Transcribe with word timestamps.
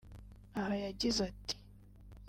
aha 0.59 0.75
yagize 0.85 1.19
ati 1.29 1.55